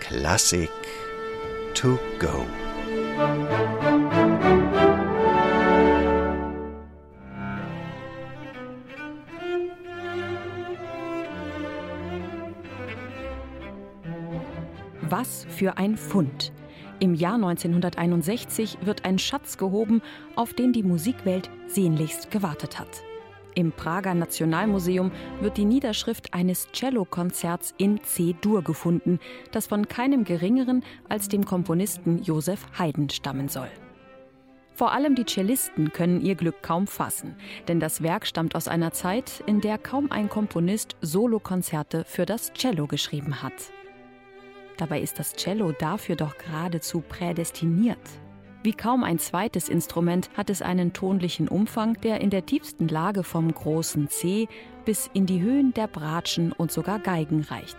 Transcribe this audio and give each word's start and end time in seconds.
Klassik 0.00 0.70
to 1.74 1.98
go. 2.18 2.44
Was 15.02 15.46
für 15.48 15.76
ein 15.76 15.96
Fund! 15.96 16.52
Im 17.00 17.14
Jahr 17.14 17.34
1961 17.34 18.78
wird 18.82 19.04
ein 19.04 19.18
Schatz 19.18 19.58
gehoben, 19.58 20.02
auf 20.36 20.54
den 20.54 20.72
die 20.72 20.82
Musikwelt 20.82 21.50
sehnlichst 21.66 22.30
gewartet 22.30 22.78
hat. 22.78 23.07
Im 23.58 23.72
Prager 23.72 24.14
Nationalmuseum 24.14 25.10
wird 25.40 25.56
die 25.56 25.64
Niederschrift 25.64 26.32
eines 26.32 26.68
Cellokonzerts 26.72 27.74
in 27.76 28.00
C-Dur 28.04 28.62
gefunden, 28.62 29.18
das 29.50 29.66
von 29.66 29.88
keinem 29.88 30.22
geringeren 30.22 30.84
als 31.08 31.26
dem 31.26 31.44
Komponisten 31.44 32.22
Josef 32.22 32.64
Haydn 32.78 33.10
stammen 33.10 33.48
soll. 33.48 33.66
Vor 34.74 34.92
allem 34.92 35.16
die 35.16 35.24
Cellisten 35.24 35.92
können 35.92 36.20
ihr 36.20 36.36
Glück 36.36 36.62
kaum 36.62 36.86
fassen, 36.86 37.34
denn 37.66 37.80
das 37.80 38.00
Werk 38.00 38.28
stammt 38.28 38.54
aus 38.54 38.68
einer 38.68 38.92
Zeit, 38.92 39.42
in 39.44 39.60
der 39.60 39.76
kaum 39.76 40.12
ein 40.12 40.28
Komponist 40.28 40.94
Solokonzerte 41.00 42.04
für 42.04 42.26
das 42.26 42.52
Cello 42.52 42.86
geschrieben 42.86 43.42
hat. 43.42 43.72
Dabei 44.76 45.00
ist 45.00 45.18
das 45.18 45.32
Cello 45.32 45.72
dafür 45.72 46.14
doch 46.14 46.38
geradezu 46.38 47.00
prädestiniert. 47.00 47.98
Wie 48.62 48.72
kaum 48.72 49.04
ein 49.04 49.20
zweites 49.20 49.68
Instrument 49.68 50.30
hat 50.36 50.50
es 50.50 50.62
einen 50.62 50.92
tonlichen 50.92 51.46
Umfang, 51.46 51.94
der 52.00 52.20
in 52.20 52.30
der 52.30 52.44
tiefsten 52.44 52.88
Lage 52.88 53.22
vom 53.22 53.52
großen 53.52 54.08
C 54.08 54.48
bis 54.84 55.08
in 55.14 55.26
die 55.26 55.40
Höhen 55.40 55.72
der 55.74 55.86
Bratschen 55.86 56.52
und 56.52 56.72
sogar 56.72 56.98
Geigen 56.98 57.42
reicht. 57.42 57.78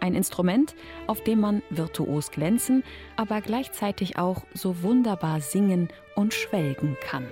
Ein 0.00 0.14
Instrument, 0.14 0.74
auf 1.06 1.22
dem 1.22 1.40
man 1.40 1.62
virtuos 1.70 2.30
glänzen, 2.30 2.84
aber 3.16 3.42
gleichzeitig 3.42 4.18
auch 4.18 4.44
so 4.54 4.82
wunderbar 4.82 5.40
singen 5.40 5.88
und 6.14 6.32
schwelgen 6.32 6.96
kann. 7.00 7.26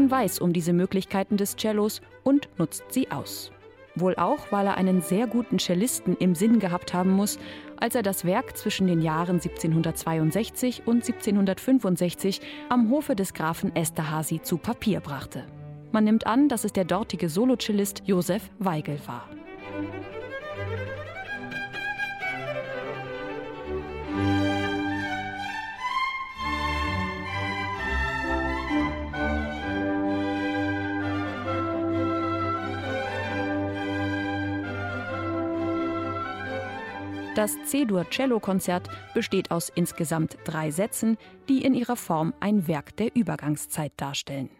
Haydn 0.00 0.10
weiß 0.10 0.38
um 0.38 0.52
diese 0.52 0.72
Möglichkeiten 0.72 1.36
des 1.36 1.56
Cellos 1.56 2.00
und 2.22 2.48
nutzt 2.58 2.84
sie 2.90 3.10
aus. 3.10 3.52
Wohl 3.96 4.14
auch, 4.16 4.50
weil 4.50 4.66
er 4.66 4.76
einen 4.76 5.02
sehr 5.02 5.26
guten 5.26 5.58
Cellisten 5.58 6.16
im 6.16 6.34
Sinn 6.34 6.58
gehabt 6.58 6.94
haben 6.94 7.10
muss, 7.10 7.38
als 7.76 7.94
er 7.94 8.02
das 8.02 8.24
Werk 8.24 8.56
zwischen 8.56 8.86
den 8.86 9.02
Jahren 9.02 9.36
1762 9.36 10.86
und 10.86 11.02
1765 11.02 12.40
am 12.68 12.90
Hofe 12.90 13.14
des 13.14 13.34
Grafen 13.34 13.74
Esterhazy 13.76 14.40
zu 14.40 14.56
Papier 14.56 15.00
brachte. 15.00 15.44
Man 15.92 16.04
nimmt 16.04 16.26
an, 16.26 16.48
dass 16.48 16.64
es 16.64 16.72
der 16.72 16.84
dortige 16.84 17.28
Solocellist 17.28 18.02
Josef 18.06 18.48
Weigel 18.58 18.98
war. 19.06 19.28
Das 37.36 37.56
C-Dur-Cello-Konzert 37.62 38.88
besteht 39.14 39.52
aus 39.52 39.70
insgesamt 39.72 40.36
drei 40.44 40.72
Sätzen, 40.72 41.16
die 41.48 41.64
in 41.64 41.74
ihrer 41.74 41.94
Form 41.94 42.34
ein 42.40 42.66
Werk 42.66 42.96
der 42.96 43.14
Übergangszeit 43.14 43.92
darstellen. 43.96 44.50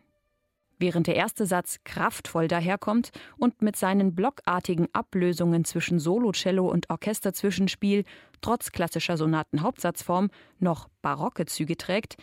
Während 0.78 1.08
der 1.08 1.16
erste 1.16 1.46
Satz 1.46 1.80
kraftvoll 1.84 2.46
daherkommt 2.46 3.10
und 3.38 3.60
mit 3.60 3.74
seinen 3.74 4.14
blockartigen 4.14 4.86
Ablösungen 4.92 5.64
zwischen 5.64 5.98
Solo-Cello 5.98 6.66
und 6.66 6.88
Orchesterzwischenspiel 6.90 8.04
trotz 8.40 8.70
klassischer 8.70 9.16
Sonatenhauptsatzform 9.16 10.30
noch 10.60 10.88
barocke 11.02 11.46
Züge 11.46 11.76
trägt, 11.76 12.16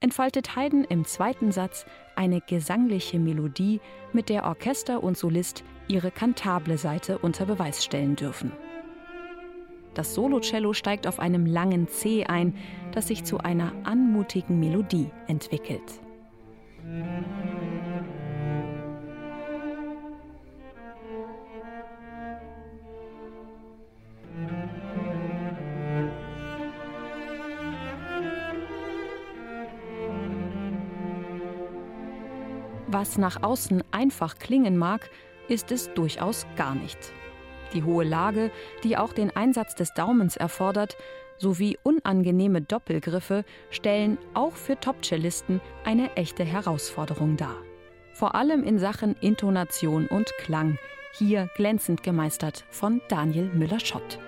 entfaltet 0.00 0.56
Haydn 0.56 0.84
im 0.84 1.04
zweiten 1.04 1.52
Satz 1.52 1.84
eine 2.16 2.40
gesangliche 2.40 3.18
Melodie, 3.18 3.80
mit 4.14 4.30
der 4.30 4.44
Orchester 4.44 5.02
und 5.02 5.18
Solist 5.18 5.62
ihre 5.88 6.10
kantable 6.10 6.78
Seite 6.78 7.18
unter 7.18 7.44
Beweis 7.44 7.84
stellen 7.84 8.16
dürfen. 8.16 8.50
Das 9.94 10.14
Solocello 10.14 10.72
steigt 10.72 11.06
auf 11.06 11.18
einem 11.18 11.46
langen 11.46 11.88
C 11.88 12.24
ein, 12.24 12.54
das 12.92 13.08
sich 13.08 13.24
zu 13.24 13.38
einer 13.38 13.72
anmutigen 13.84 14.60
Melodie 14.60 15.10
entwickelt. 15.26 16.00
Was 32.92 33.18
nach 33.18 33.42
außen 33.44 33.84
einfach 33.92 34.38
klingen 34.38 34.76
mag, 34.76 35.10
ist 35.48 35.70
es 35.70 35.94
durchaus 35.94 36.46
gar 36.56 36.74
nicht. 36.74 36.98
Die 37.72 37.84
hohe 37.84 38.04
Lage, 38.04 38.50
die 38.84 38.96
auch 38.96 39.12
den 39.12 39.34
Einsatz 39.34 39.74
des 39.74 39.94
Daumens 39.94 40.36
erfordert, 40.36 40.96
sowie 41.38 41.78
unangenehme 41.82 42.60
Doppelgriffe 42.60 43.44
stellen 43.70 44.18
auch 44.34 44.52
für 44.52 44.78
Top-Cellisten 44.78 45.60
eine 45.84 46.14
echte 46.16 46.44
Herausforderung 46.44 47.36
dar. 47.36 47.56
Vor 48.12 48.34
allem 48.34 48.62
in 48.64 48.78
Sachen 48.78 49.16
Intonation 49.20 50.06
und 50.06 50.30
Klang, 50.38 50.78
hier 51.12 51.48
glänzend 51.56 52.02
gemeistert 52.02 52.64
von 52.70 53.00
Daniel 53.08 53.50
Müller-Schott. 53.54 54.18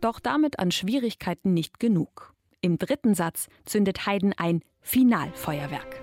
Doch 0.00 0.18
damit 0.18 0.58
an 0.58 0.70
Schwierigkeiten 0.70 1.52
nicht 1.52 1.78
genug. 1.78 2.34
Im 2.62 2.76
dritten 2.76 3.14
Satz 3.14 3.48
zündet 3.64 4.06
Haydn 4.06 4.34
ein 4.36 4.60
Finalfeuerwerk. 4.82 6.02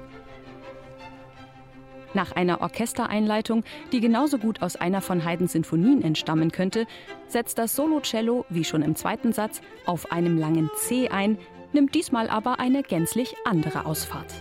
Nach 2.16 2.32
einer 2.32 2.62
Orchestereinleitung, 2.62 3.64
die 3.92 4.00
genauso 4.00 4.40
gut 4.40 4.64
aus 4.64 4.76
einer 4.76 5.02
von 5.02 5.24
Haydns 5.24 5.52
Sinfonien 5.52 6.02
entstammen 6.02 6.52
könnte, 6.52 6.88
setzt 7.28 7.60
das 7.60 7.76
Solo-Cello, 7.76 8.44
wie 8.50 8.64
schon 8.64 8.82
im 8.82 8.96
zweiten 8.96 9.34
Satz, 9.34 9.62
auf 9.86 10.12
einem 10.12 10.36
langen 10.36 10.72
C 10.78 11.10
ein, 11.10 11.38
nimmt 11.74 11.94
diesmal 11.94 12.28
aber 12.28 12.60
eine 12.60 12.82
gänzlich 12.82 13.36
andere 13.46 13.86
Ausfahrt. 13.86 14.34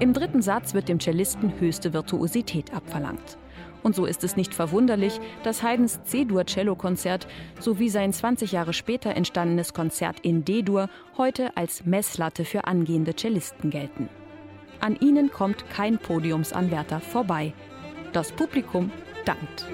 Im 0.00 0.12
dritten 0.12 0.42
Satz 0.42 0.74
wird 0.74 0.88
dem 0.88 0.98
Cellisten 0.98 1.60
höchste 1.60 1.92
Virtuosität 1.92 2.74
abverlangt. 2.74 3.38
Und 3.82 3.94
so 3.94 4.04
ist 4.04 4.24
es 4.24 4.36
nicht 4.36 4.54
verwunderlich, 4.54 5.20
dass 5.44 5.62
Haydns 5.62 6.02
C-Dur-Cello-Konzert 6.04 7.28
sowie 7.60 7.88
sein 7.88 8.12
20 8.12 8.52
Jahre 8.52 8.72
später 8.72 9.14
entstandenes 9.14 9.74
Konzert 9.74 10.20
in 10.20 10.44
D-Dur 10.44 10.88
heute 11.16 11.56
als 11.56 11.84
Messlatte 11.84 12.44
für 12.44 12.64
angehende 12.64 13.14
Cellisten 13.14 13.70
gelten. 13.70 14.08
An 14.80 14.96
ihnen 14.96 15.30
kommt 15.30 15.70
kein 15.70 15.98
Podiumsanwärter 15.98 17.00
vorbei. 17.00 17.52
Das 18.12 18.32
Publikum 18.32 18.90
dankt. 19.24 19.66